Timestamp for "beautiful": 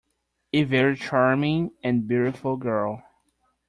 2.07-2.57